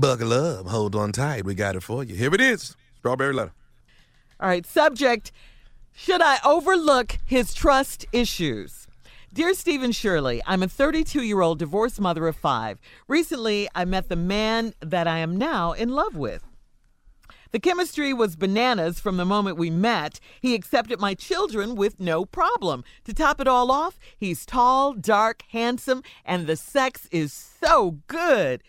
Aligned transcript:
Buckle 0.00 0.32
up, 0.32 0.66
hold 0.66 0.96
on 0.96 1.12
tight. 1.12 1.44
We 1.44 1.54
got 1.54 1.76
it 1.76 1.82
for 1.82 2.04
you. 2.04 2.14
Here 2.14 2.34
it 2.34 2.40
is 2.40 2.76
Strawberry 2.96 3.32
Letter. 3.32 3.52
All 4.40 4.48
right, 4.48 4.66
subject 4.66 5.30
Should 5.92 6.20
I 6.22 6.38
overlook 6.44 7.18
his 7.24 7.54
trust 7.54 8.06
issues? 8.12 8.86
Dear 9.32 9.54
Steve 9.54 9.82
and 9.82 9.94
Shirley, 9.94 10.42
I'm 10.46 10.62
a 10.62 10.68
32 10.68 11.22
year 11.22 11.40
old 11.40 11.58
divorced 11.58 12.00
mother 12.00 12.26
of 12.26 12.36
five. 12.36 12.78
Recently, 13.08 13.68
I 13.74 13.84
met 13.84 14.08
the 14.08 14.16
man 14.16 14.74
that 14.80 15.06
I 15.06 15.18
am 15.18 15.36
now 15.36 15.72
in 15.72 15.90
love 15.90 16.16
with. 16.16 16.42
The 17.50 17.60
chemistry 17.60 18.12
was 18.12 18.34
bananas 18.34 18.98
from 18.98 19.16
the 19.16 19.24
moment 19.24 19.56
we 19.56 19.70
met. 19.70 20.18
He 20.40 20.56
accepted 20.56 20.98
my 20.98 21.14
children 21.14 21.76
with 21.76 22.00
no 22.00 22.24
problem. 22.24 22.82
To 23.04 23.14
top 23.14 23.40
it 23.40 23.46
all 23.46 23.70
off, 23.70 23.98
he's 24.18 24.44
tall, 24.44 24.92
dark, 24.92 25.42
handsome, 25.50 26.02
and 26.24 26.48
the 26.48 26.56
sex 26.56 27.08
is 27.12 27.32
so 27.32 28.00
good. 28.08 28.62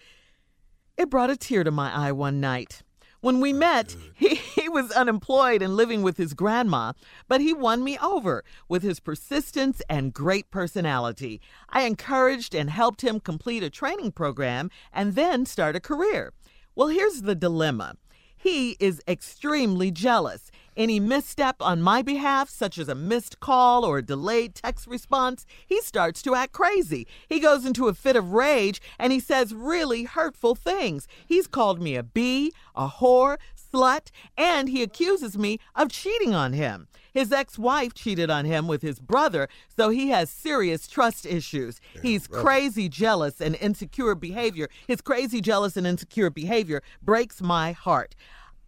It 0.98 1.10
brought 1.10 1.30
a 1.30 1.36
tear 1.36 1.64
to 1.64 1.72
my 1.72 1.94
eye 1.94 2.14
one 2.14 2.40
night. 2.40 2.82
When 3.20 3.42
we 3.42 3.54
oh, 3.54 3.58
met, 3.58 3.96
he, 4.14 4.36
he 4.36 4.70
was 4.70 4.92
unemployed 4.92 5.62
and 5.62 5.76
living 5.76 6.04
with 6.04 6.16
his 6.16 6.34
grandma, 6.34 6.94
but 7.28 7.42
he 7.42 7.54
won 7.54 7.84
me 7.84 7.98
over 7.98 8.44
with 8.70 8.84
his 8.84 9.00
persistence 9.00 9.82
and 9.90 10.14
great 10.14 10.52
personality. 10.52 11.42
I 11.70 11.82
encouraged 11.82 12.56
and 12.56 12.70
helped 12.70 13.02
him 13.02 13.20
complete 13.20 13.64
a 13.64 13.70
training 13.70 14.14
program 14.14 14.70
and 14.94 15.16
then 15.16 15.46
start 15.46 15.76
a 15.76 15.82
career. 15.82 16.34
Well, 16.76 16.90
here's 16.90 17.24
the 17.24 17.36
dilemma. 17.36 17.96
He 18.38 18.78
is 18.80 19.02
extremely 19.08 19.92
jealous. 19.92 20.52
Any 20.78 21.00
misstep 21.00 21.62
on 21.62 21.82
my 21.82 22.02
behalf, 22.02 22.50
such 22.50 22.78
as 22.78 22.90
a 22.90 22.96
missed 22.96 23.40
call 23.40 23.86
or 23.86 24.00
a 24.00 24.06
delayed 24.06 24.56
text 24.56 24.88
response, 24.88 25.46
he 25.66 25.80
starts 25.82 26.22
to 26.24 26.36
act 26.36 26.52
crazy. 26.52 27.08
He 27.30 27.40
goes 27.40 27.66
into 27.66 27.88
a 27.88 27.94
fit 27.94 28.18
of 28.18 28.34
rage 28.34 28.82
and 29.00 29.14
he 29.14 29.22
says 29.22 29.54
really 29.54 30.04
hurtful 30.04 30.54
things. 30.54 31.08
He's 31.26 31.48
called 31.48 31.82
me 31.82 31.96
a 31.96 32.04
bee, 32.04 32.52
a 32.76 32.90
whore, 32.90 33.38
slut, 33.56 34.12
and 34.38 34.68
he 34.68 34.84
accuses 34.84 35.38
me 35.38 35.60
of 35.76 35.90
cheating 35.90 36.34
on 36.34 36.52
him. 36.52 36.88
His 37.14 37.32
ex 37.32 37.58
wife 37.58 37.94
cheated 37.94 38.30
on 38.30 38.44
him 38.44 38.68
with 38.68 38.82
his 38.82 39.00
brother, 39.00 39.48
so 39.74 39.90
he 39.90 40.10
has 40.10 40.30
serious 40.30 40.86
trust 40.86 41.26
issues. 41.26 41.80
He's 42.02 42.28
crazy 42.28 42.90
jealous 42.90 43.40
and 43.40 43.56
insecure 43.56 44.16
behavior. 44.16 44.68
His 44.86 45.00
crazy 45.00 45.40
jealous 45.40 45.78
and 45.78 45.88
insecure 45.88 46.30
behavior 46.30 46.84
breaks 47.02 47.42
my 47.42 47.72
heart. 47.72 48.16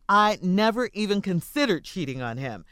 I 0.09 0.39
never 0.41 0.89
even 0.93 1.21
considered 1.21 1.83
cheating 1.83 2.21
on 2.21 2.37
him. 2.37 2.65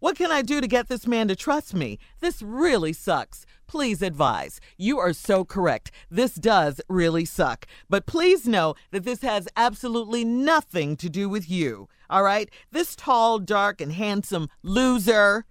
What 0.00 0.16
can 0.16 0.30
I 0.32 0.40
do 0.42 0.60
to 0.60 0.66
get 0.66 0.88
this 0.88 1.06
man 1.06 1.28
to 1.28 1.36
trust 1.36 1.74
me? 1.74 1.98
This 2.20 2.40
really 2.40 2.94
sucks. 2.94 3.44
Please 3.66 4.00
advise. 4.00 4.58
You 4.78 4.98
are 4.98 5.12
so 5.12 5.44
correct. 5.44 5.90
This 6.10 6.34
does 6.34 6.80
really 6.88 7.26
suck. 7.26 7.66
But 7.88 8.06
please 8.06 8.48
know 8.48 8.74
that 8.92 9.04
this 9.04 9.20
has 9.20 9.46
absolutely 9.56 10.24
nothing 10.24 10.96
to 10.96 11.10
do 11.10 11.28
with 11.28 11.50
you. 11.50 11.88
All 12.08 12.22
right? 12.22 12.50
This 12.72 12.96
tall, 12.96 13.38
dark, 13.38 13.80
and 13.80 13.92
handsome 13.92 14.48
loser 14.62 15.44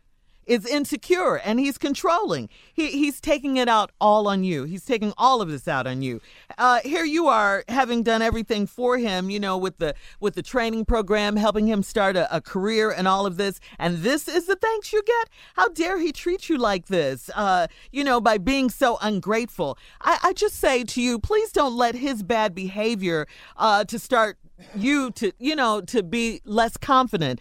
is 0.50 0.66
insecure 0.66 1.36
and 1.36 1.60
he's 1.60 1.78
controlling. 1.78 2.50
He, 2.74 2.88
he's 2.88 3.22
taking 3.22 3.58
it 3.58 3.70
out 3.70 3.92
all 4.02 4.28
on 4.28 4.44
you. 4.44 4.64
He's 4.64 4.84
taking 4.84 5.14
all 5.16 5.42
of 5.42 5.50
this 5.50 5.68
out 5.68 5.86
on 5.86 6.02
you. 6.02 6.22
Uh, 6.58 6.80
here 6.84 7.06
you 7.06 7.28
are 7.28 7.64
having 7.70 8.02
done 8.02 8.24
everything 8.24 8.66
for 8.66 8.98
him, 8.98 9.30
you 9.30 9.40
know, 9.40 9.58
with 9.58 9.78
the 9.78 9.94
with 10.20 10.34
the 10.34 10.42
training 10.42 10.86
program, 10.86 11.36
helping 11.36 11.68
him 11.68 11.84
start 11.84 12.16
a, 12.16 12.36
a 12.36 12.42
career 12.42 12.90
and 12.90 13.08
all 13.08 13.28
of 13.28 13.38
this. 13.38 13.60
And 13.78 14.00
this 14.00 14.28
is 14.28 14.48
the 14.48 14.56
thanks 14.56 14.92
you 14.92 15.04
get. 15.04 15.30
How 15.54 15.70
dare 15.70 16.00
he 16.00 16.12
treat 16.12 16.50
you 16.50 16.58
like 16.58 16.88
this? 16.88 17.30
Uh, 17.36 17.68
you 17.92 18.04
know, 18.04 18.20
by 18.20 18.40
being 18.40 18.72
so 18.72 18.98
ungrateful. 19.04 19.78
I, 20.02 20.18
I 20.24 20.34
just 20.34 20.56
say 20.56 20.84
to 20.84 21.02
you, 21.02 21.20
please 21.20 21.52
don't 21.52 21.78
let 21.78 21.94
his 21.94 22.24
bad 22.24 22.56
behavior 22.56 23.28
uh, 23.56 23.84
to 23.86 24.00
start 24.00 24.40
you 24.76 25.10
to 25.12 25.32
you 25.40 25.56
know 25.56 25.80
to 25.80 26.04
be 26.04 26.42
less 26.44 26.76
confident 26.76 27.40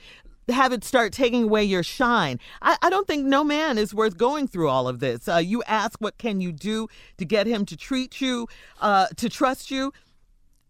have 0.49 0.73
it 0.73 0.85
start 0.85 1.13
taking 1.13 1.45
away 1.45 1.65
your 1.65 1.83
shine. 1.83 2.41
I, 2.63 2.77
I 2.83 2.91
don't 2.91 3.07
think 3.07 3.27
no 3.27 3.45
man 3.45 3.79
is 3.79 3.95
worth 3.95 4.17
going 4.17 4.49
through 4.49 4.69
all 4.69 4.89
of 4.89 5.01
this. 5.01 5.29
Uh, 5.29 5.37
you 5.37 5.63
ask, 5.65 5.99
what 6.01 6.19
can 6.19 6.41
you 6.41 6.53
do 6.53 6.89
to 7.19 7.25
get 7.25 7.47
him 7.47 7.65
to 7.67 7.77
treat 7.77 8.21
you, 8.21 8.49
uh, 8.81 9.07
to 9.17 9.29
trust 9.29 9.71
you? 9.71 9.93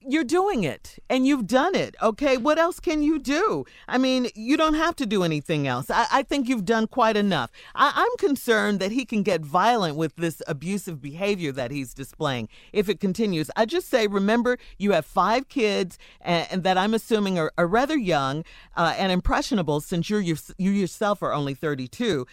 You're 0.00 0.24
doing 0.24 0.64
it 0.64 0.98
and 1.08 1.26
you've 1.26 1.46
done 1.46 1.74
it. 1.74 1.96
Okay. 2.02 2.36
What 2.36 2.58
else 2.58 2.80
can 2.80 3.02
you 3.02 3.18
do? 3.18 3.64
I 3.86 3.98
mean, 3.98 4.28
you 4.34 4.56
don't 4.56 4.74
have 4.74 4.96
to 4.96 5.06
do 5.06 5.22
anything 5.22 5.66
else. 5.66 5.90
I, 5.90 6.06
I 6.10 6.22
think 6.22 6.48
you've 6.48 6.64
done 6.64 6.86
quite 6.86 7.16
enough. 7.16 7.50
I, 7.74 7.92
I'm 7.94 8.16
concerned 8.18 8.80
that 8.80 8.92
he 8.92 9.04
can 9.04 9.22
get 9.22 9.40
violent 9.40 9.96
with 9.96 10.16
this 10.16 10.42
abusive 10.46 11.00
behavior 11.00 11.52
that 11.52 11.70
he's 11.70 11.94
displaying 11.94 12.48
if 12.72 12.88
it 12.88 13.00
continues. 13.00 13.50
I 13.56 13.66
just 13.66 13.88
say, 13.88 14.06
remember, 14.06 14.58
you 14.78 14.92
have 14.92 15.06
five 15.06 15.48
kids 15.48 15.98
and, 16.20 16.46
and 16.50 16.62
that 16.62 16.78
I'm 16.78 16.94
assuming 16.94 17.38
are, 17.38 17.52
are 17.58 17.66
rather 17.66 17.96
young 17.96 18.44
uh, 18.76 18.94
and 18.96 19.12
impressionable 19.12 19.80
since 19.80 20.08
you're, 20.08 20.20
you 20.20 20.36
you 20.58 20.70
yourself 20.70 21.22
are 21.22 21.32
only 21.32 21.54
32. 21.54 22.26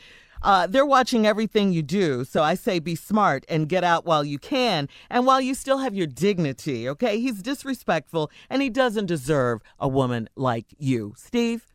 Uh, 0.46 0.68
they're 0.68 0.86
watching 0.86 1.26
everything 1.26 1.74
you 1.74 1.82
do. 1.82 2.24
So 2.24 2.44
I 2.44 2.54
say 2.54 2.78
be 2.78 2.94
smart 2.96 3.46
and 3.50 3.68
get 3.68 3.84
out 3.84 4.06
while 4.06 4.24
you 4.24 4.38
can 4.38 4.88
and 5.10 5.26
while 5.26 5.42
you 5.42 5.56
still 5.56 5.80
have 5.80 5.96
your 5.96 6.06
dignity, 6.06 6.88
okay? 6.88 7.20
He's 7.20 7.42
disrespectful 7.42 8.30
and 8.48 8.62
he 8.62 8.70
doesn't 8.70 9.08
deserve 9.08 9.62
a 9.80 9.88
woman 9.88 10.30
like 10.36 10.68
you. 10.78 11.16
Steve? 11.18 11.74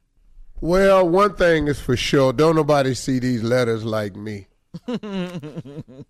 Well, 0.60 1.08
one 1.08 1.34
thing 1.34 1.66
is 1.66 1.80
for 1.80 1.96
sure 1.96 2.32
don't 2.32 2.54
nobody 2.54 2.94
see 2.94 3.18
these 3.18 3.42
letters 3.42 3.84
like 3.84 4.14
me. 4.14 4.46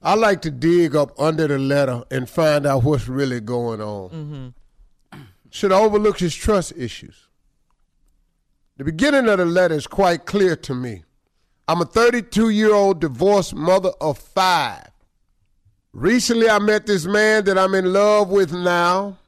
I 0.02 0.14
like 0.14 0.42
to 0.42 0.50
dig 0.50 0.94
up 0.94 1.18
under 1.18 1.46
the 1.46 1.58
letter 1.58 2.04
and 2.10 2.28
find 2.28 2.66
out 2.66 2.84
what's 2.84 3.08
really 3.08 3.40
going 3.40 3.80
on. 3.80 4.10
Mm-hmm. 4.10 5.20
Should 5.48 5.72
overlook 5.72 6.18
his 6.18 6.34
trust 6.34 6.74
issues. 6.76 7.26
The 8.76 8.84
beginning 8.84 9.30
of 9.30 9.38
the 9.38 9.46
letter 9.46 9.74
is 9.74 9.86
quite 9.86 10.26
clear 10.26 10.56
to 10.56 10.74
me. 10.74 11.04
I'm 11.70 11.80
a 11.80 11.84
32 11.84 12.48
year 12.48 12.74
old 12.74 13.00
divorced 13.00 13.54
mother 13.54 13.92
of 14.00 14.18
five. 14.18 14.88
Recently, 15.92 16.50
I 16.50 16.58
met 16.58 16.86
this 16.86 17.06
man 17.06 17.44
that 17.44 17.56
I'm 17.56 17.76
in 17.76 17.92
love 17.92 18.28
with 18.28 18.52
now. 18.52 19.18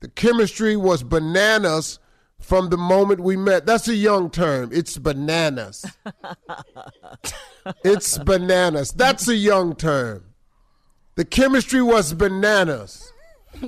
The 0.00 0.08
chemistry 0.08 0.76
was 0.76 1.02
bananas 1.02 1.98
from 2.38 2.68
the 2.68 2.76
moment 2.76 3.20
we 3.20 3.38
met. 3.38 3.64
That's 3.64 3.88
a 3.88 3.94
young 3.94 4.28
term. 4.28 4.68
It's 4.74 4.98
bananas. 4.98 5.86
it's 7.82 8.18
bananas. 8.18 8.90
That's 8.92 9.26
a 9.26 9.34
young 9.34 9.74
term. 9.74 10.22
The 11.14 11.24
chemistry 11.24 11.80
was 11.80 12.12
bananas. 12.12 13.10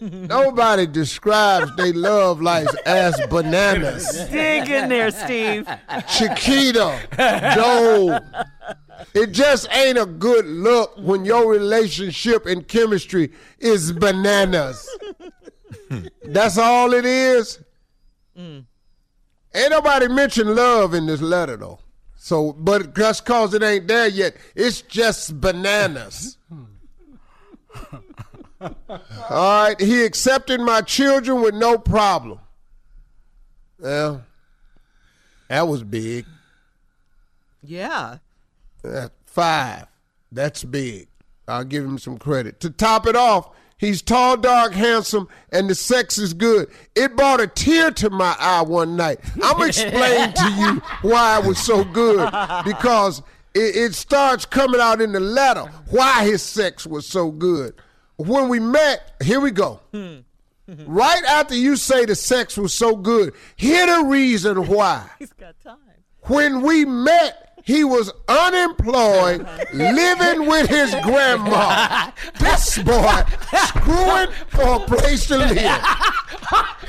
Nobody 0.00 0.86
describes 0.86 1.74
they 1.76 1.92
love 1.92 2.40
life 2.40 2.68
as 2.86 3.20
bananas. 3.28 4.06
Dig 4.30 4.68
in 4.68 4.88
there, 4.88 5.10
Steve. 5.10 5.68
Chiquita, 6.08 6.98
Joe. 7.54 8.18
It 9.14 9.32
just 9.32 9.68
ain't 9.72 9.98
a 9.98 10.06
good 10.06 10.46
look 10.46 10.96
when 10.96 11.24
your 11.24 11.50
relationship 11.50 12.46
and 12.46 12.66
chemistry 12.66 13.32
is 13.58 13.92
bananas. 13.92 14.88
That's 16.22 16.58
all 16.58 16.94
it 16.94 17.04
is. 17.04 17.58
Mm. 18.38 18.64
Ain't 19.54 19.70
nobody 19.70 20.08
mention 20.08 20.54
love 20.54 20.94
in 20.94 21.06
this 21.06 21.20
letter 21.20 21.56
though. 21.56 21.78
So, 22.16 22.52
but 22.52 22.94
just 22.94 23.24
cause 23.24 23.52
it 23.52 23.62
ain't 23.62 23.88
there 23.88 24.08
yet, 24.08 24.36
it's 24.54 24.80
just 24.82 25.40
bananas. 25.40 26.38
All 29.30 29.64
right, 29.64 29.80
he 29.80 30.04
accepted 30.04 30.60
my 30.60 30.80
children 30.80 31.40
with 31.40 31.54
no 31.54 31.78
problem. 31.78 32.38
Well, 33.78 34.24
that 35.48 35.66
was 35.66 35.82
big. 35.82 36.26
Yeah. 37.62 38.18
Uh, 38.84 39.08
five. 39.26 39.86
That's 40.30 40.64
big. 40.64 41.08
I'll 41.48 41.64
give 41.64 41.84
him 41.84 41.98
some 41.98 42.18
credit. 42.18 42.60
To 42.60 42.70
top 42.70 43.06
it 43.06 43.16
off, 43.16 43.50
he's 43.76 44.00
tall, 44.00 44.36
dark, 44.36 44.72
handsome, 44.72 45.28
and 45.50 45.68
the 45.68 45.74
sex 45.74 46.16
is 46.18 46.32
good. 46.32 46.68
It 46.94 47.16
brought 47.16 47.40
a 47.40 47.46
tear 47.46 47.90
to 47.90 48.10
my 48.10 48.36
eye 48.38 48.62
one 48.62 48.96
night. 48.96 49.18
I'm 49.42 49.56
gonna 49.56 49.66
explain 49.66 50.32
to 50.32 50.50
you 50.58 50.82
why 51.10 51.40
it 51.40 51.46
was 51.46 51.58
so 51.58 51.84
good 51.84 52.30
because 52.64 53.20
it, 53.54 53.76
it 53.76 53.94
starts 53.94 54.46
coming 54.46 54.80
out 54.80 55.00
in 55.00 55.12
the 55.12 55.20
letter 55.20 55.62
why 55.90 56.24
his 56.24 56.42
sex 56.42 56.86
was 56.86 57.06
so 57.06 57.30
good 57.30 57.74
when 58.16 58.48
we 58.48 58.60
met, 58.60 59.12
here 59.22 59.40
we 59.40 59.50
go. 59.50 59.80
Hmm. 59.92 60.18
right 60.86 61.24
after 61.24 61.54
you 61.54 61.76
say 61.76 62.04
the 62.04 62.14
sex 62.14 62.56
was 62.56 62.72
so 62.72 62.96
good, 62.96 63.34
here 63.56 63.86
the 63.86 64.04
reason 64.04 64.66
why. 64.66 65.08
He's 65.18 65.32
got 65.32 65.58
time. 65.60 65.76
When 66.22 66.62
we 66.62 66.84
met, 66.84 67.60
he 67.64 67.84
was 67.84 68.12
unemployed, 68.28 69.42
uh-huh. 69.42 69.64
living 69.72 70.48
with 70.48 70.68
his 70.68 70.94
grandma. 71.02 72.10
This 72.38 72.78
boy 72.78 73.22
screwing 73.66 74.28
for 74.48 74.76
a 74.76 74.80
place 74.80 75.26
to 75.26 75.38
live. 75.38 75.82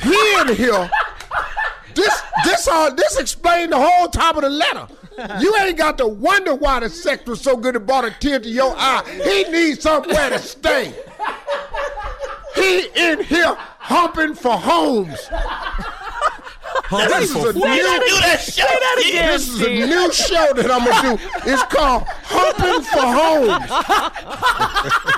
He 0.02 0.36
in 0.42 0.56
here. 0.56 0.90
This 1.94 2.22
this 2.44 2.68
all 2.68 2.94
this 2.94 3.20
explained 3.20 3.72
the 3.72 3.80
whole 3.80 4.08
top 4.08 4.36
of 4.36 4.42
the 4.42 4.50
letter. 4.50 4.88
You 5.40 5.56
ain't 5.58 5.78
got 5.78 5.98
to 6.00 6.08
wonder 6.08 6.56
why 6.56 6.80
the 6.80 6.90
sex 6.90 7.25
was 7.28 7.40
so 7.42 7.56
good 7.56 7.75
it 7.75 7.86
brought 7.86 8.06
a 8.06 8.12
tear 8.12 8.40
to 8.40 8.50
your 8.50 8.74
eye. 8.75 9.04
He 9.24 9.52
needs 9.52 9.81
somewhere 9.81 10.31
to 10.31 10.40
stay. 10.40 10.94
He 12.63 12.81
He 12.81 13.12
in 13.12 13.24
here 13.24 13.56
humping 13.80 14.36
for 14.36 14.57
homes. 14.57 15.19
This 16.89 17.30
is 17.30 17.36
a 17.36 17.54
new, 17.54 17.60
that 17.60 18.39
show. 18.42 18.63
That 18.63 19.04
again. 19.07 19.27
this 19.27 19.48
is 19.48 19.62
a 19.62 19.69
new 19.69 20.12
show 20.12 20.54
that 20.54 20.71
I'm 20.71 20.86
gonna 20.86 21.18
do. 21.18 21.24
It's 21.45 21.63
called 21.63 22.04
Humping 22.07 22.83
for 22.83 23.01
Homes. 23.01 23.69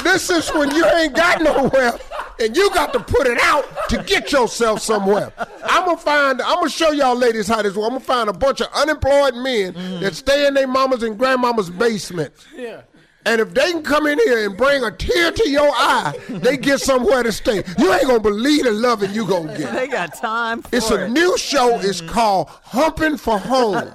this 0.04 0.30
is 0.30 0.50
when 0.50 0.72
you 0.76 0.86
ain't 0.86 1.16
got 1.16 1.42
nowhere 1.42 1.94
and 2.40 2.56
you 2.56 2.70
got 2.72 2.94
to 2.94 3.00
put 3.00 3.28
it 3.28 3.38
out 3.42 3.66
to 3.90 4.04
get 4.04 4.32
yourself 4.32 4.82
somewhere. 4.82 5.32
I'm 5.64 5.86
gonna 5.86 5.98
find. 5.98 6.42
I'm 6.42 6.56
gonna 6.56 6.70
show 6.70 6.92
y'all 6.92 7.16
ladies 7.16 7.48
how 7.48 7.62
this 7.62 7.76
works. 7.76 7.86
I'm 7.86 7.94
gonna 7.94 8.00
find 8.00 8.30
a 8.30 8.34
bunch 8.34 8.62
of 8.62 8.68
unemployed 8.74 9.36
men 9.36 9.74
that 10.02 10.16
stay 10.16 10.48
in 10.48 10.54
their 10.54 10.68
mamas 10.68 11.04
and 11.04 11.18
grandmamas' 11.18 11.76
basements. 11.78 12.46
Yeah. 12.56 12.82
And 13.28 13.42
if 13.42 13.54
they 13.56 13.72
can 13.72 13.82
come 13.82 14.06
in 14.06 14.20
here 14.20 14.46
and 14.46 14.56
bring 14.56 14.84
a 14.84 14.92
tear 14.92 15.32
to 15.32 15.50
your 15.50 15.70
eye, 15.74 16.14
they 16.30 16.58
get 16.58 16.80
somewhere 16.80 17.24
to 17.24 17.32
stay. 17.32 17.64
You 17.80 17.92
ain't 17.92 18.04
gonna 18.06 18.20
believe 18.20 18.64
the 18.66 18.72
loving 18.72 19.14
you 19.14 19.26
gonna 19.28 19.58
get. 19.58 19.74
They 19.74 19.88
got 19.88 20.14
time 20.16 20.62
for 20.62 20.76
It's 20.76 20.92
it. 20.92 21.00
a 21.00 21.10
new 21.10 21.36
show. 21.38 21.80
It's 21.80 22.02
called 22.02 22.50
Humping 22.64 23.18
for 23.18 23.40
Homes. 23.40 23.92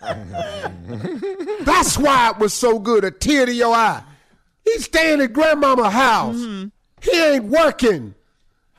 That's 1.62 1.98
why 1.98 2.30
it 2.30 2.38
was 2.38 2.52
so 2.54 2.78
good. 2.78 3.04
A 3.04 3.10
tear 3.10 3.46
to 3.46 3.52
your 3.52 3.74
eye. 3.74 4.02
He's 4.64 4.84
staying 4.84 5.20
at 5.20 5.32
grandmama's 5.32 5.92
house. 5.92 6.36
Mm-hmm. 6.36 6.68
He 7.02 7.22
ain't 7.22 7.44
working. 7.44 8.14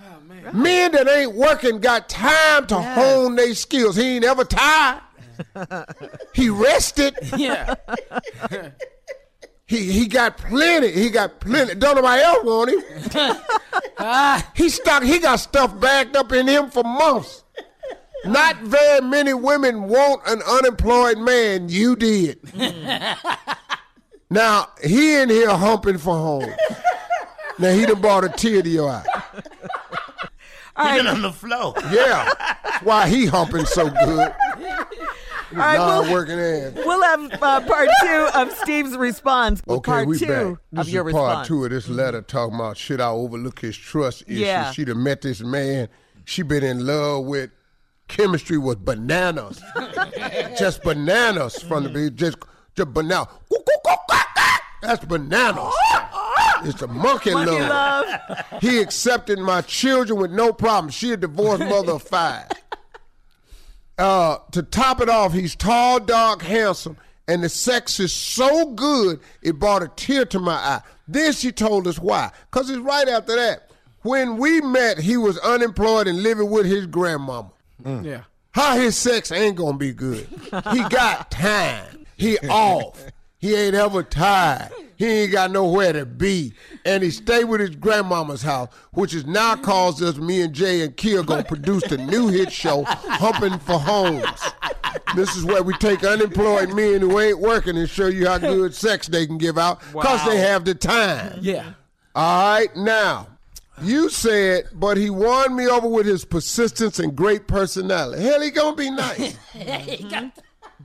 Oh, 0.01 0.51
Men 0.53 0.93
that 0.93 1.07
ain't 1.07 1.35
working 1.35 1.79
got 1.79 2.07
time 2.09 2.65
to 2.67 2.75
hone 2.81 3.35
their 3.35 3.53
skills. 3.55 3.95
He 3.95 4.15
ain't 4.15 4.25
ever 4.25 4.43
tired. 4.45 5.01
he 6.33 6.49
rested. 6.49 7.15
Yeah. 7.35 7.75
He 9.67 9.91
he 9.91 10.07
got 10.07 10.37
plenty. 10.37 10.91
He 10.91 11.09
got 11.09 11.39
plenty. 11.39 11.73
Don't 11.75 11.95
nobody 11.95 12.21
else 12.21 12.43
want 12.43 12.69
him. 12.71 14.43
he 14.55 14.69
stuck. 14.69 15.03
He 15.03 15.17
got 15.19 15.37
stuff 15.37 15.79
backed 15.79 16.15
up 16.15 16.31
in 16.31 16.47
him 16.47 16.69
for 16.69 16.83
months. 16.83 17.43
Not 18.25 18.57
very 18.57 19.01
many 19.01 19.33
women 19.33 19.83
want 19.83 20.21
an 20.27 20.41
unemployed 20.47 21.17
man. 21.17 21.69
You 21.69 21.95
did. 21.95 22.39
now 24.29 24.69
he 24.83 25.15
in 25.15 25.29
here 25.29 25.49
humping 25.49 25.97
for 25.97 26.15
home. 26.15 26.53
Now 27.57 27.71
he 27.71 27.85
done 27.85 28.01
brought 28.01 28.23
a 28.23 28.29
tear 28.29 28.61
to 28.61 28.69
your 28.69 28.89
eye. 28.89 29.05
All 30.75 30.87
He 30.91 30.97
been 30.97 31.05
right, 31.05 31.15
on 31.15 31.21
the 31.21 31.31
floor. 31.31 31.73
Yeah, 31.91 32.29
that's 32.63 32.83
why 32.83 33.07
he 33.07 33.25
humping 33.25 33.65
so 33.65 33.89
good. 33.89 34.33
All 35.61 35.67
right, 35.67 35.79
we'll, 35.79 36.03
Non-working 36.03 36.85
we'll 36.85 37.01
have 37.03 37.33
uh, 37.41 37.61
part 37.61 37.89
two 38.01 38.29
of 38.35 38.51
Steve's 38.51 38.95
response. 38.97 39.61
Okay, 39.67 39.91
part 39.91 40.07
we 40.07 40.19
two 40.19 40.27
back. 40.27 40.57
This 40.71 40.81
of 40.81 40.87
is 40.87 40.93
your 40.93 41.03
part 41.03 41.15
response. 41.15 41.47
two 41.47 41.65
of 41.65 41.71
this 41.71 41.87
letter 41.89 42.21
talking 42.21 42.55
about 42.55 42.77
should 42.77 43.01
I 43.01 43.09
overlook 43.09 43.59
his 43.59 43.77
trust 43.77 44.23
issue? 44.27 44.41
Yeah. 44.41 44.71
She'd 44.71 44.87
have 44.89 44.97
met 44.97 45.21
this 45.21 45.41
man. 45.41 45.89
She 46.25 46.41
been 46.41 46.63
in 46.63 46.85
love 46.85 47.25
with 47.25 47.51
chemistry 48.07 48.57
was 48.57 48.75
bananas, 48.77 49.61
just 50.57 50.83
bananas 50.83 51.61
from 51.61 51.83
the 51.83 51.89
beginning. 51.89 52.15
Just 52.15 52.37
just 52.75 52.93
banana. 52.93 53.27
That's 54.81 55.03
bananas. 55.05 55.73
It's 56.63 56.81
a 56.81 56.87
monkey, 56.87 57.31
Monkey 57.31 57.51
love. 57.51 58.05
love. 58.05 58.61
He 58.61 58.79
accepted 58.79 59.39
my 59.39 59.61
children 59.61 60.19
with 60.19 60.31
no 60.31 60.53
problem. 60.53 60.91
She 60.91 61.11
a 61.11 61.17
divorced 61.17 61.61
mother 61.63 61.93
of 61.93 62.03
five. 62.03 62.47
Uh, 63.97 64.37
to 64.51 64.61
top 64.63 64.99
it 65.01 65.09
off, 65.09 65.33
he's 65.33 65.55
tall, 65.55 65.99
dark, 65.99 66.41
handsome, 66.41 66.97
and 67.27 67.43
the 67.43 67.49
sex 67.49 67.99
is 67.99 68.11
so 68.11 68.71
good 68.71 69.19
it 69.41 69.57
brought 69.57 69.83
a 69.83 69.87
tear 69.95 70.25
to 70.25 70.39
my 70.39 70.53
eye. 70.53 70.81
Then 71.07 71.31
she 71.33 71.51
told 71.51 71.87
us 71.87 71.97
why. 71.99 72.31
Because 72.51 72.69
it's 72.69 72.79
right 72.79 73.07
after 73.07 73.35
that. 73.35 73.71
When 74.01 74.37
we 74.37 74.61
met, 74.61 74.99
he 74.99 75.17
was 75.17 75.37
unemployed 75.39 76.07
and 76.07 76.21
living 76.21 76.49
with 76.49 76.65
his 76.65 76.85
grandmama. 76.85 77.51
Yeah. 77.83 78.23
How 78.51 78.77
his 78.77 78.95
sex 78.97 79.31
ain't 79.31 79.55
gonna 79.55 79.77
be 79.77 79.93
good. 79.93 80.27
He 80.71 80.83
got 80.89 81.31
time. 81.31 82.05
He 82.15 82.37
off. 82.49 83.03
He 83.37 83.55
ain't 83.55 83.75
ever 83.75 84.01
tired. 84.03 84.71
He 84.97 85.05
ain't 85.05 85.31
got 85.31 85.51
nowhere 85.51 85.93
to 85.93 86.05
be. 86.05 86.53
And 86.85 87.03
he 87.03 87.11
stayed 87.11 87.45
with 87.45 87.59
his 87.59 87.75
grandmama's 87.75 88.41
house, 88.41 88.69
which 88.93 89.13
is 89.13 89.25
now 89.25 89.55
caused 89.55 90.01
us, 90.01 90.15
me 90.17 90.41
and 90.41 90.53
Jay 90.53 90.81
and 90.81 90.95
Kia 90.95 91.21
gonna 91.23 91.43
produce 91.43 91.83
the 91.83 91.97
new 91.97 92.27
hit 92.27 92.51
show, 92.51 92.83
Humping 92.85 93.59
for 93.59 93.77
Homes. 93.77 94.25
This 95.15 95.35
is 95.35 95.43
where 95.43 95.63
we 95.63 95.73
take 95.73 96.03
unemployed 96.03 96.73
men 96.73 97.01
who 97.01 97.19
ain't 97.19 97.39
working 97.39 97.77
and 97.77 97.89
show 97.89 98.07
you 98.07 98.27
how 98.27 98.37
good 98.37 98.73
sex 98.73 99.07
they 99.07 99.27
can 99.27 99.37
give 99.37 99.57
out 99.57 99.81
because 99.91 100.25
they 100.25 100.37
have 100.37 100.65
the 100.65 100.75
time. 100.75 101.39
Yeah. 101.41 101.73
All 102.15 102.53
right, 102.53 102.73
now, 102.77 103.27
you 103.81 104.09
said, 104.09 104.69
but 104.73 104.95
he 104.95 105.09
won 105.09 105.55
me 105.55 105.67
over 105.67 105.87
with 105.87 106.05
his 106.05 106.23
persistence 106.23 106.99
and 106.99 107.13
great 107.15 107.47
personality. 107.47 108.23
Hell, 108.23 108.41
he 108.41 108.51
gonna 108.51 108.75
be 108.75 108.89
nice. 108.89 109.37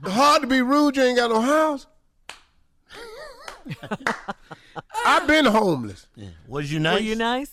Hard 0.03 0.41
to 0.41 0.47
be 0.47 0.61
rude, 0.61 0.97
you 0.97 1.03
ain't 1.03 1.17
got 1.17 1.29
no 1.29 1.39
house. 1.39 1.87
I've 5.05 5.27
been 5.27 5.45
homeless. 5.45 6.07
Was 6.47 6.71
you 6.71 6.79
nice? 6.79 6.95
Were 6.95 7.05
you 7.05 7.15
nice? 7.15 7.51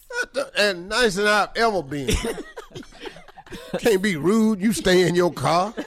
And 0.56 0.88
nice 0.88 1.14
than 1.14 1.26
I've 1.26 1.50
ever 1.56 1.82
been. 1.82 2.14
Can't 3.78 4.02
be 4.02 4.16
rude. 4.16 4.60
You 4.60 4.72
stay 4.72 5.06
in 5.08 5.14
your 5.14 5.32
car. 5.32 5.74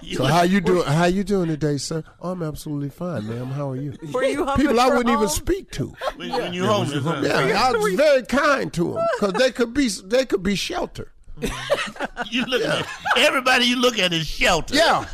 You 0.00 0.16
So 0.16 0.24
how 0.24 0.42
you 0.42 0.62
doing? 0.62 0.86
How 0.86 1.04
you 1.04 1.22
doing 1.22 1.48
today, 1.48 1.76
sir? 1.76 2.02
Oh, 2.22 2.30
I'm 2.30 2.42
absolutely 2.42 2.88
fine, 2.88 3.28
ma'am. 3.28 3.48
How 3.48 3.70
are 3.70 3.76
you? 3.76 3.94
Were 4.10 4.24
you 4.24 4.46
People 4.56 4.80
I 4.80 4.88
wouldn't 4.88 5.10
even 5.10 5.28
speak 5.28 5.70
to. 5.72 5.92
when, 6.16 6.30
when 6.32 6.54
you 6.54 6.64
homeless, 6.64 7.04
huh? 7.04 7.20
Yeah, 7.22 7.62
I 7.68 7.72
was 7.72 7.92
very 7.94 8.22
kind 8.22 8.72
to 8.72 8.94
them 8.94 9.06
because 9.20 9.34
they 9.34 9.50
could 9.50 9.74
be 9.74 9.88
they 10.04 10.24
could 10.24 10.42
be 10.42 10.54
shelter. 10.54 11.12
You 12.30 12.44
look 12.46 12.62
at 12.62 12.86
everybody 13.18 13.66
you 13.66 13.76
look 13.76 13.98
at 13.98 14.12
is 14.14 14.26
shelter. 14.26 14.76
Yeah. 14.76 15.04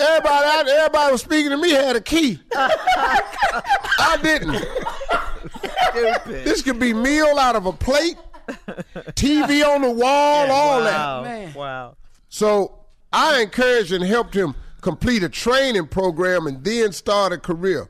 Everybody, 0.00 0.46
out- 0.46 0.68
everybody 0.68 1.12
was 1.12 1.20
speaking 1.22 1.50
to 1.50 1.56
me 1.56 1.70
had 1.70 1.96
a 1.96 2.00
key. 2.00 2.40
I 2.54 4.18
didn't. 4.22 4.54
Stupid. 5.90 6.44
This 6.44 6.62
could 6.62 6.78
be 6.78 6.92
meal 6.94 7.38
out 7.38 7.56
of 7.56 7.66
a 7.66 7.72
plate, 7.72 8.16
TV 9.14 9.64
on 9.66 9.82
the 9.82 9.90
wall, 9.90 10.50
all 10.50 10.80
that. 10.82 10.92
Wow. 10.98 11.22
Man. 11.22 11.54
Wow. 11.54 11.96
So 12.28 12.80
I 13.12 13.40
encouraged 13.42 13.92
and 13.92 14.04
helped 14.04 14.34
him 14.34 14.54
complete 14.80 15.22
a 15.22 15.28
training 15.28 15.86
program 15.88 16.46
and 16.46 16.62
then 16.64 16.92
start 16.92 17.32
a 17.32 17.38
career. 17.38 17.88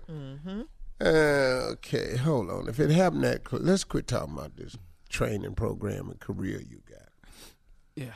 Uh, 1.00 1.70
okay, 1.74 2.16
hold 2.16 2.50
on. 2.50 2.68
If 2.68 2.80
it 2.80 2.90
happened 2.90 3.22
that, 3.24 3.42
let's 3.52 3.84
quit 3.84 4.08
talking 4.08 4.34
about 4.34 4.56
this 4.56 4.76
training 5.08 5.54
program 5.54 6.08
and 6.10 6.18
career 6.18 6.60
you 6.60 6.80
got. 6.90 7.08
Yeah. 7.94 8.14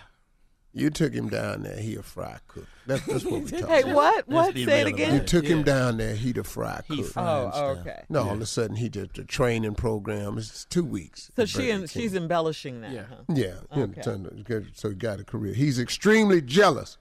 You 0.74 0.88
took 0.88 1.12
him 1.12 1.28
down 1.28 1.64
there. 1.64 1.76
He 1.76 1.96
a 1.96 2.02
fry 2.02 2.38
cook. 2.48 2.66
That's, 2.86 3.04
that's 3.04 3.24
what 3.24 3.42
we 3.42 3.50
talking 3.50 3.66
Hey, 3.68 3.82
about. 3.82 3.94
what? 3.94 4.28
What? 4.28 4.54
Say 4.54 4.80
it 4.80 4.86
again. 4.86 5.10
You 5.12 5.16
about 5.16 5.28
took 5.28 5.44
him 5.44 5.62
down 5.62 5.98
there. 5.98 6.14
He 6.14 6.32
the 6.32 6.44
fry 6.44 6.80
cook. 6.88 6.96
He 6.96 7.02
fry 7.02 7.22
Oh, 7.42 7.50
stuff. 7.50 7.78
okay. 7.86 8.02
No, 8.08 8.22
all 8.22 8.32
of 8.32 8.40
a 8.40 8.46
sudden 8.46 8.76
he 8.76 8.88
did 8.88 9.12
the 9.14 9.24
training 9.24 9.74
program. 9.74 10.38
It's 10.38 10.64
two 10.64 10.82
weeks. 10.84 11.30
So 11.36 11.42
at 11.42 11.48
she 11.50 11.70
and 11.70 11.90
she's 11.90 12.14
embellishing 12.14 12.80
that. 12.80 12.90
Yeah. 12.92 13.04
Huh? 13.08 13.16
yeah. 13.34 13.82
Okay. 13.82 14.64
So 14.72 14.88
he 14.88 14.94
got 14.94 15.20
a 15.20 15.24
career. 15.24 15.52
He's 15.52 15.78
extremely 15.78 16.40
jealous. 16.40 16.96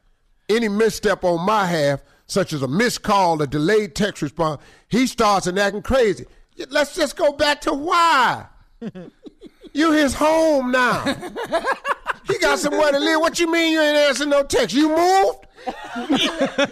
Any 0.49 0.67
misstep 0.67 1.23
on 1.23 1.45
my 1.45 1.65
half, 1.65 2.03
such 2.27 2.51
as 2.51 2.61
a 2.61 2.67
missed 2.67 3.03
call, 3.03 3.41
a 3.41 3.47
delayed 3.47 3.95
text 3.95 4.21
response, 4.21 4.61
he 4.89 5.07
starts 5.07 5.47
and 5.47 5.57
acting 5.57 5.81
crazy. 5.81 6.25
Let's 6.69 6.93
just 6.93 7.15
go 7.15 7.31
back 7.31 7.61
to 7.61 7.73
why. 7.73 8.47
you 9.73 9.93
his 9.93 10.13
home 10.13 10.71
now. 10.71 11.05
he 12.27 12.37
got 12.39 12.59
somewhere 12.59 12.91
to 12.91 12.99
live. 12.99 13.19
What 13.19 13.39
you 13.39 13.51
mean 13.51 13.73
you 13.73 13.81
ain't 13.81 13.97
answering 13.97 14.29
no 14.29 14.43
text? 14.43 14.75
You 14.75 14.89
moved? 14.89 15.47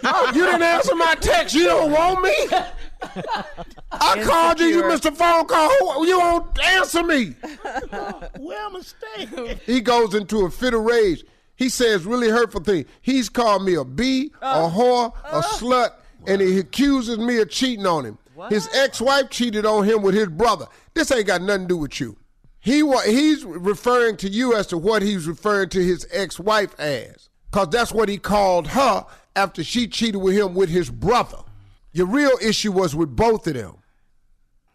Oh, 0.02 0.32
you 0.34 0.46
didn't 0.46 0.62
answer 0.62 0.96
my 0.96 1.14
text. 1.20 1.54
You 1.54 1.64
don't 1.64 1.92
want 1.92 2.22
me? 2.22 2.34
I 3.92 4.22
called 4.24 4.58
you. 4.60 4.66
You 4.66 4.88
missed 4.88 5.04
a 5.04 5.12
phone 5.12 5.46
call. 5.46 6.06
You 6.06 6.18
won't 6.18 6.58
answer 6.58 7.02
me. 7.02 7.34
Where 8.38 8.58
am 8.58 8.76
I 8.76 8.80
staying? 8.80 9.60
He 9.64 9.80
goes 9.80 10.14
into 10.14 10.44
a 10.44 10.50
fit 10.50 10.74
of 10.74 10.82
rage. 10.82 11.24
He 11.54 11.68
says 11.68 12.06
really 12.06 12.30
hurtful 12.30 12.62
things. 12.62 12.86
He's 13.02 13.28
called 13.28 13.64
me 13.64 13.74
a 13.74 13.84
bee, 13.84 14.32
a 14.40 14.44
uh, 14.44 14.70
whore, 14.70 15.12
a 15.24 15.36
uh. 15.36 15.42
slut, 15.42 15.90
and 16.26 16.40
he 16.40 16.58
accuses 16.58 17.18
me 17.18 17.38
of 17.38 17.50
cheating 17.50 17.86
on 17.86 18.04
him. 18.06 18.18
His 18.48 18.68
ex-wife 18.74 19.28
cheated 19.28 19.66
on 19.66 19.84
him 19.84 20.00
with 20.00 20.14
his 20.14 20.28
brother. 20.28 20.66
This 20.94 21.12
ain't 21.12 21.26
got 21.26 21.42
nothing 21.42 21.64
to 21.64 21.68
do 21.68 21.76
with 21.76 22.00
you. 22.00 22.16
He 22.60 22.82
wa- 22.82 23.00
he's 23.02 23.44
referring 23.44 24.16
to 24.18 24.28
you 24.28 24.54
as 24.54 24.66
to 24.68 24.78
what 24.78 25.02
he's 25.02 25.26
referring 25.26 25.70
to 25.70 25.82
his 25.84 26.06
ex-wife 26.12 26.78
as, 26.78 27.28
cause 27.52 27.68
that's 27.70 27.92
what 27.92 28.08
he 28.08 28.18
called 28.18 28.68
her 28.68 29.06
after 29.34 29.64
she 29.64 29.86
cheated 29.88 30.20
with 30.20 30.34
him 30.36 30.54
with 30.54 30.68
his 30.68 30.90
brother. 30.90 31.38
Your 31.92 32.06
real 32.06 32.32
issue 32.42 32.70
was 32.72 32.94
with 32.94 33.14
both 33.16 33.46
of 33.46 33.54
them. 33.54 33.76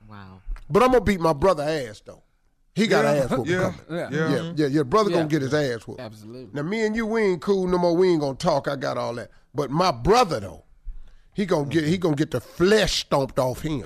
Wow. 0.10 0.42
But 0.70 0.84
I'm 0.84 0.92
gonna 0.92 1.02
beat 1.04 1.20
my 1.20 1.34
brother 1.34 1.64
ass 1.64 2.02
though. 2.06 2.24
He 2.74 2.88
got 2.88 3.06
Yeah, 3.06 3.24
ass 3.24 3.30
whooping 3.30 3.46
yeah, 3.54 3.62
coming. 3.62 3.80
yeah. 3.90 4.10
Yeah, 4.12 4.28
Mm-hmm. 4.38 4.62
yeah, 4.62 4.68
your 4.68 4.84
brother 4.84 5.10
Yeah. 5.12 5.18
gonna 5.18 5.30
get 5.30 5.42
his 5.44 5.54
ass 5.54 5.88
whooped. 5.88 6.02
Absolutely. 6.02 6.50
Now 6.54 6.64
me 6.68 6.86
and 6.86 6.96
you, 6.96 7.06
we 7.06 7.22
ain't 7.22 7.42
cool 7.42 7.68
no 7.68 7.78
more. 7.78 7.96
We 7.96 8.10
ain't 8.10 8.20
gonna 8.22 8.36
talk. 8.36 8.68
I 8.68 8.76
got 8.76 8.98
all 8.98 9.14
that. 9.16 9.30
But 9.54 9.70
my 9.72 9.92
brother 9.92 10.40
though, 10.40 10.64
he 11.34 11.46
gonna 11.46 11.66
get 11.68 11.86
he 11.86 11.98
gonna 11.98 12.16
get 12.16 12.32
the 12.32 12.42
flesh 12.42 13.02
stomped 13.02 13.40
off 13.40 13.62
him. 13.62 13.86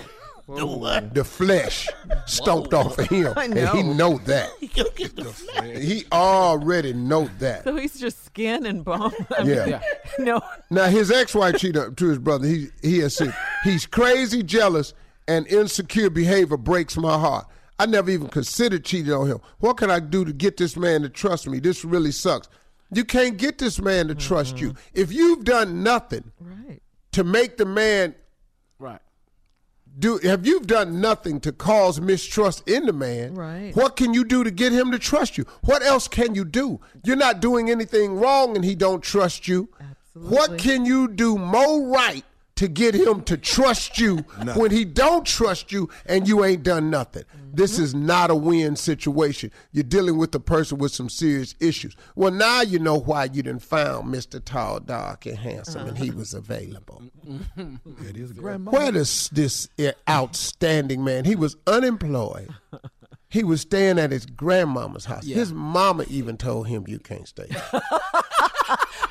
The 0.55 0.65
what? 0.65 1.13
The 1.13 1.23
flesh 1.23 1.87
stomped 2.25 2.73
off 2.73 2.97
of 2.97 3.07
him, 3.07 3.33
I 3.35 3.45
and 3.45 3.53
he 3.57 3.83
know. 3.83 3.93
know 3.93 4.17
that. 4.25 4.51
You 4.61 4.85
get 4.95 5.15
the 5.15 5.25
flag. 5.25 5.77
He 5.77 6.05
already 6.11 6.93
know 6.93 7.29
that. 7.39 7.63
So 7.63 7.75
he's 7.75 7.99
just 7.99 8.25
skin 8.25 8.65
and 8.65 8.83
bone. 8.83 9.11
I 9.37 9.43
mean, 9.43 9.55
Yeah. 9.55 9.81
No. 10.19 10.41
Now 10.69 10.85
his 10.85 11.11
ex-wife 11.11 11.57
cheated 11.57 11.97
to 11.97 12.07
his 12.07 12.17
brother. 12.17 12.47
He 12.47 12.69
he 12.81 12.99
has 12.99 13.15
said 13.15 13.33
he's 13.63 13.85
crazy, 13.85 14.41
jealous, 14.43 14.93
and 15.27 15.45
insecure 15.47 16.09
behavior 16.09 16.57
breaks 16.57 16.97
my 16.97 17.17
heart. 17.17 17.45
I 17.77 17.85
never 17.85 18.09
even 18.11 18.27
considered 18.27 18.83
cheating 18.83 19.13
on 19.13 19.27
him. 19.27 19.39
What 19.59 19.77
can 19.77 19.89
I 19.91 19.99
do 19.99 20.25
to 20.25 20.33
get 20.33 20.57
this 20.57 20.75
man 20.75 21.01
to 21.03 21.09
trust 21.09 21.47
me? 21.47 21.59
This 21.59 21.85
really 21.85 22.11
sucks. 22.11 22.49
You 22.91 23.05
can't 23.05 23.37
get 23.37 23.59
this 23.59 23.79
man 23.79 24.07
to 24.07 24.15
trust 24.15 24.55
mm-hmm. 24.55 24.65
you 24.67 24.75
if 24.93 25.11
you've 25.13 25.43
done 25.45 25.83
nothing 25.83 26.31
Right. 26.39 26.81
to 27.11 27.23
make 27.23 27.57
the 27.57 27.65
man 27.65 28.09
Right. 28.09 28.15
Do. 29.99 30.19
Have 30.19 30.45
you 30.45 30.61
done 30.61 31.01
nothing 31.01 31.39
to 31.41 31.51
cause 31.51 31.99
mistrust 31.99 32.67
in 32.67 32.85
the 32.85 32.93
man? 32.93 33.35
Right. 33.35 33.75
What 33.75 33.95
can 33.95 34.13
you 34.13 34.23
do 34.23 34.43
to 34.43 34.51
get 34.51 34.71
him 34.71 34.91
to 34.91 34.99
trust 34.99 35.37
you? 35.37 35.45
What 35.61 35.83
else 35.83 36.07
can 36.07 36.35
you 36.35 36.45
do? 36.45 36.79
You're 37.03 37.15
not 37.15 37.39
doing 37.39 37.69
anything 37.69 38.15
wrong, 38.15 38.55
and 38.55 38.65
he 38.65 38.75
don't 38.75 39.03
trust 39.03 39.47
you. 39.47 39.69
Absolutely. 39.79 40.37
What 40.37 40.57
can 40.57 40.85
you 40.85 41.07
do 41.07 41.37
more 41.37 41.87
right 41.87 42.23
to 42.59 42.67
get 42.67 42.93
him 42.93 43.21
to 43.21 43.37
trust 43.37 43.99
you 43.99 44.17
when 44.53 44.69
he 44.69 44.83
don't 44.83 45.25
trust 45.25 45.71
you 45.71 45.89
and 46.05 46.27
you 46.27 46.43
ain't 46.43 46.61
done 46.61 46.89
nothing? 46.89 47.23
This 47.53 47.75
mm-hmm. 47.75 47.83
is 47.83 47.95
not 47.95 48.29
a 48.29 48.35
win 48.35 48.75
situation. 48.75 49.49
You're 49.71 49.85
dealing 49.85 50.17
with 50.17 50.35
a 50.35 50.41
person 50.41 50.77
with 50.77 50.91
some 50.91 51.07
serious 51.07 51.55
issues. 51.61 51.95
Well, 52.15 52.31
now 52.31 52.59
you 52.59 52.77
know 52.77 52.99
why 52.99 53.25
you 53.25 53.43
didn't 53.43 53.63
found 53.63 54.13
Mr. 54.13 54.43
Tall, 54.43 54.81
Dark, 54.81 55.25
and 55.25 55.37
Handsome, 55.37 55.87
and 55.87 55.97
he 55.97 56.09
uh-huh. 56.09 56.17
was 56.17 56.33
available. 56.33 57.01
It 58.07 58.17
is 58.17 58.33
grandma. 58.33 58.71
Where 58.71 58.91
does 58.91 59.29
this 59.31 59.69
eh, 59.77 59.91
outstanding 60.09 61.03
man? 61.03 61.25
He 61.25 61.35
was 61.35 61.55
unemployed. 61.65 62.53
He 63.31 63.43
was 63.43 63.61
staying 63.61 63.99
at 63.99 64.11
his 64.11 64.25
grandmama's 64.25 65.05
house. 65.05 65.23
His 65.23 65.53
mama 65.53 66.03
even 66.09 66.35
told 66.35 66.67
him, 66.67 66.85
"You 66.87 66.97
can't 66.97 67.27
stay." 67.27 67.47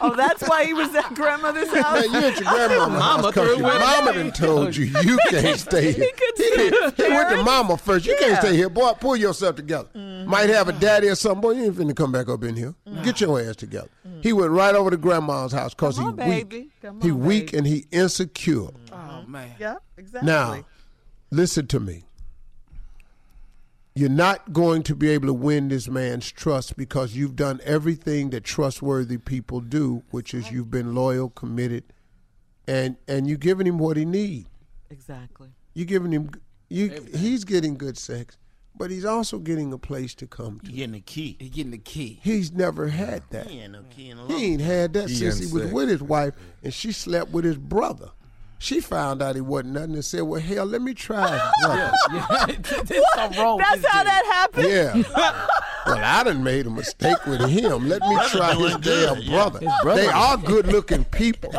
here." 0.00 0.10
Oh, 0.12 0.16
that's 0.16 0.42
why 0.48 0.64
he 0.64 0.72
was 0.74 0.94
at 0.94 1.14
grandmother's 1.14 1.68
house. 1.72 2.00
Man, 2.00 2.12
you 2.12 2.28
at 2.28 2.40
your 2.40 2.50
grandmama's 2.50 3.02
house 3.02 3.26
because 3.26 3.58
your 3.58 3.78
mama 3.78 4.12
done 4.12 4.32
told 4.32 4.76
you 4.76 4.84
you 4.86 5.18
can't 5.28 5.58
stay 5.58 5.92
here. 5.92 6.08
could 6.16 6.30
He, 6.36 6.42
see 6.44 6.56
didn't- 6.56 6.96
his 6.96 7.06
he 7.06 7.12
went 7.12 7.30
to 7.30 7.42
mama 7.42 7.76
first. 7.76 8.06
You 8.06 8.16
can't 8.18 8.38
stay 8.38 8.56
here, 8.56 8.68
boy. 8.68 8.92
Pull 9.00 9.16
yourself 9.16 9.56
together. 9.56 9.88
Mm-hmm. 9.94 10.28
Might 10.30 10.50
have 10.50 10.68
a 10.68 10.72
daddy 10.72 11.08
or 11.08 11.14
something, 11.14 11.40
boy. 11.40 11.50
You 11.52 11.64
ain't 11.64 11.74
finna 11.76 11.96
come 11.96 12.12
back 12.12 12.28
up 12.28 12.42
in 12.44 12.54
here. 12.56 12.74
Mm-hmm. 12.86 13.02
Get 13.02 13.20
your 13.20 13.40
ass 13.40 13.56
together. 13.56 13.88
Mm-hmm. 14.06 14.20
He 14.22 14.32
went 14.32 14.50
right 14.50 14.74
over 14.74 14.90
to 14.90 14.96
grandma's 14.96 15.52
house 15.52 15.74
because 15.74 15.96
he 15.96 16.04
on, 16.04 16.16
weak. 16.16 16.48
baby. 16.48 16.70
Come 16.82 17.00
He 17.00 17.10
on, 17.10 17.20
weak 17.20 17.46
baby. 17.52 17.58
and 17.58 17.66
he 17.66 17.86
insecure. 17.90 18.68
Oh 18.92 19.24
man. 19.26 19.50
Yeah, 19.58 19.76
exactly. 19.96 20.26
Now, 20.26 20.64
listen 21.30 21.66
to 21.68 21.80
me. 21.80 22.04
You're 23.98 24.08
not 24.08 24.52
going 24.52 24.84
to 24.84 24.94
be 24.94 25.08
able 25.08 25.26
to 25.26 25.34
win 25.34 25.66
this 25.66 25.88
man's 25.88 26.30
trust 26.30 26.76
because 26.76 27.16
you've 27.16 27.34
done 27.34 27.58
everything 27.64 28.30
that 28.30 28.44
trustworthy 28.44 29.18
people 29.18 29.58
do, 29.60 30.04
which 30.12 30.34
is 30.34 30.52
you've 30.52 30.70
been 30.70 30.94
loyal, 30.94 31.30
committed, 31.30 31.82
and 32.68 32.96
and 33.08 33.26
you're 33.26 33.38
giving 33.38 33.66
him 33.66 33.76
what 33.76 33.96
he 33.96 34.04
needs. 34.04 34.48
exactly. 34.88 35.48
You're 35.74 35.86
giving 35.86 36.12
him 36.12 36.30
you 36.68 37.08
he's 37.12 37.42
getting 37.42 37.76
good 37.76 37.98
sex, 37.98 38.38
but 38.76 38.92
he's 38.92 39.04
also 39.04 39.40
getting 39.40 39.72
a 39.72 39.78
place 39.78 40.14
to 40.14 40.28
come 40.28 40.60
to. 40.60 40.70
You 40.70 40.76
getting 40.76 40.92
the 40.92 41.00
key. 41.00 41.36
He 41.40 41.48
getting 41.48 41.72
the 41.72 41.78
key. 41.78 42.20
He's 42.22 42.52
never 42.52 42.86
had 42.86 43.24
that. 43.30 43.48
He 43.48 43.58
ain't 43.58 43.72
no 43.72 43.82
key 43.90 44.10
in 44.10 44.18
the 44.18 44.26
He 44.32 44.52
ain't 44.52 44.60
had 44.60 44.92
that 44.92 45.08
He 45.08 45.16
since 45.16 45.40
he 45.40 45.46
was 45.46 45.62
unsafe. 45.62 45.72
with 45.72 45.88
his 45.88 46.02
wife, 46.04 46.34
and 46.62 46.72
she 46.72 46.92
slept 46.92 47.32
with 47.32 47.44
his 47.44 47.58
brother. 47.58 48.12
She 48.60 48.80
found 48.80 49.22
out 49.22 49.36
he 49.36 49.40
wasn't 49.40 49.74
nothing 49.74 49.94
and 49.94 50.04
said, 50.04 50.22
"Well, 50.22 50.40
hell, 50.40 50.64
let 50.66 50.82
me 50.82 50.92
try 50.92 51.30
his 51.30 51.40
brother." 51.64 51.92
Yeah. 52.12 52.46
There's 52.84 53.38
wrong 53.38 53.58
That's 53.58 53.86
how 53.86 54.02
dude. 54.02 54.06
that 54.08 54.24
happened. 54.26 54.68
Yeah. 54.68 55.02
well, 55.86 55.98
I 56.04 56.24
done 56.24 56.42
made 56.42 56.66
a 56.66 56.70
mistake 56.70 57.24
with 57.26 57.40
him. 57.48 57.88
Let 57.88 58.02
me 58.02 58.18
try 58.30 58.54
his 58.54 58.58
doing 58.76 58.80
good, 58.80 59.14
damn 59.14 59.22
yeah. 59.22 59.30
brother. 59.30 59.60
His 59.60 59.72
brother. 59.82 60.00
They 60.02 60.08
are 60.08 60.36
good 60.36 60.66
looking 60.66 61.04
people. 61.04 61.52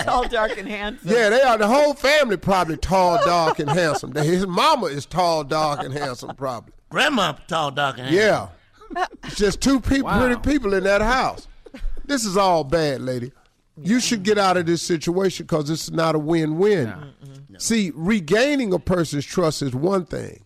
Tall, 0.00 0.28
dark, 0.28 0.58
and 0.58 0.68
handsome. 0.68 1.08
Yeah, 1.08 1.30
they 1.30 1.40
are. 1.40 1.56
The 1.56 1.68
whole 1.68 1.94
family 1.94 2.36
probably 2.36 2.78
tall, 2.78 3.24
dark, 3.24 3.60
and 3.60 3.70
handsome. 3.70 4.12
His 4.14 4.44
mama 4.46 4.86
is 4.86 5.06
tall, 5.06 5.44
dark, 5.44 5.84
and 5.84 5.94
handsome, 5.94 6.34
probably. 6.34 6.72
Grandma 6.90 7.32
tall, 7.46 7.70
dark, 7.70 7.98
and 7.98 8.08
handsome. 8.08 8.50
Yeah. 8.96 9.06
It's 9.24 9.36
just 9.36 9.60
two 9.60 9.80
people, 9.80 10.06
Wow. 10.06 10.18
pretty 10.26 10.40
people 10.40 10.74
in 10.74 10.82
that 10.84 11.00
house. 11.02 11.46
This 12.06 12.24
is 12.24 12.36
all 12.38 12.64
bad, 12.64 13.02
lady. 13.02 13.32
You 13.82 14.00
should 14.00 14.22
get 14.22 14.38
out 14.38 14.56
of 14.56 14.66
this 14.66 14.82
situation 14.82 15.46
because 15.46 15.68
this 15.68 15.84
is 15.84 15.92
not 15.92 16.14
a 16.14 16.18
win-win. 16.18 16.92
See, 17.58 17.92
regaining 17.94 18.72
a 18.72 18.78
person's 18.78 19.24
trust 19.26 19.62
is 19.62 19.74
one 19.74 20.04
thing. 20.06 20.44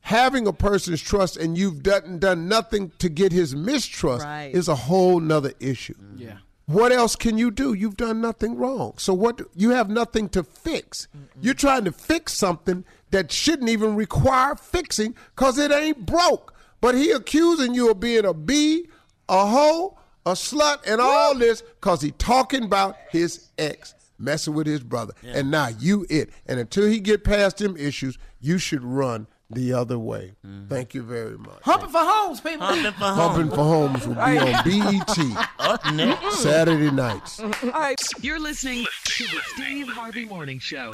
Having 0.00 0.46
a 0.46 0.52
person's 0.52 1.02
trust 1.02 1.36
and 1.36 1.58
you've 1.58 1.82
done, 1.82 2.20
done 2.20 2.46
nothing 2.48 2.92
to 3.00 3.08
get 3.08 3.32
his 3.32 3.56
mistrust 3.56 4.24
Right. 4.24 4.54
is 4.54 4.68
a 4.68 4.74
whole 4.76 5.18
nother 5.18 5.52
issue. 5.58 5.94
Mm-hmm. 5.94 6.18
Yeah. 6.22 6.36
What 6.66 6.92
else 6.92 7.16
can 7.16 7.38
you 7.38 7.50
do? 7.50 7.72
You've 7.74 7.96
done 7.96 8.20
nothing 8.20 8.56
wrong. 8.56 8.94
So 8.98 9.12
what 9.14 9.40
you 9.54 9.70
have 9.70 9.88
nothing 9.90 10.28
to 10.30 10.42
fix. 10.44 11.08
You're 11.40 11.54
trying 11.54 11.84
to 11.84 11.92
fix 11.92 12.34
something 12.34 12.84
that 13.10 13.32
shouldn't 13.32 13.68
even 13.68 13.96
require 13.96 14.54
fixing 14.54 15.14
cuz 15.34 15.58
it 15.58 15.72
ain't 15.72 16.06
broke. 16.06 16.54
But 16.80 16.94
he 16.94 17.10
accusing 17.10 17.74
you 17.74 17.90
of 17.90 17.98
being 18.00 18.24
a 18.24 18.34
bee, 18.34 18.88
a 19.28 19.46
hoe, 19.46 19.98
a 20.26 20.32
slut 20.32 20.78
and 20.86 21.00
all 21.00 21.34
this 21.34 21.62
cuz 21.80 22.02
he 22.02 22.10
talking 22.10 22.64
about 22.64 22.96
his 23.10 23.48
ex 23.56 23.94
messing 24.18 24.54
with 24.54 24.66
his 24.66 24.80
brother. 24.80 25.14
And 25.22 25.50
now 25.50 25.68
you 25.68 26.06
it. 26.10 26.30
And 26.46 26.58
until 26.60 26.86
he 26.86 27.00
get 27.00 27.24
past 27.24 27.58
them 27.58 27.76
issues, 27.76 28.18
you 28.40 28.58
should 28.58 28.82
run 28.82 29.26
the 29.48 29.72
other 29.72 29.98
way. 29.98 30.34
Mm-hmm. 30.44 30.68
Thank 30.68 30.94
you 30.94 31.02
very 31.02 31.38
much. 31.38 31.60
Humping 31.62 31.90
for 31.90 32.00
homes, 32.00 32.40
people. 32.40 32.66
Humping 32.66 32.92
for 32.92 33.04
Humping 33.04 33.50
for 33.50 33.64
Homes 33.64 34.06
will 34.06 34.14
be 34.14 34.20
on 34.20 34.64
BET 34.64 36.32
Saturday 36.32 36.90
nights. 36.90 37.40
All 37.40 37.50
right. 37.70 38.00
You're 38.20 38.40
listening 38.40 38.86
to 39.04 39.24
the 39.24 39.40
Steve 39.54 39.88
Harvey 39.88 40.24
Morning 40.24 40.58
Show. 40.58 40.90